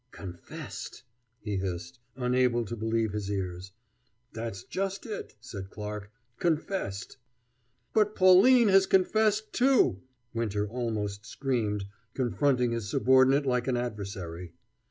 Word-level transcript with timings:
"Confessed!" 0.09 1.03
he 1.41 1.57
hissed, 1.57 1.99
unable 2.15 2.65
to 2.65 2.75
believe 2.75 3.11
his 3.11 3.29
ears. 3.29 3.71
"That's 4.33 4.63
just 4.63 5.05
it," 5.05 5.35
said 5.39 5.69
Clarke 5.69 6.09
"confessed!" 6.39 7.17
"But 7.93 8.15
Pauline 8.15 8.69
has 8.69 8.87
confessed, 8.87 9.53
too!" 9.53 10.01
Winter 10.33 10.67
almost 10.67 11.27
screamed, 11.27 11.85
confronting 12.15 12.71
his 12.71 12.89
subordinate 12.89 13.45
like 13.45 13.67
an 13.67 13.77
adversary. 13.77 14.55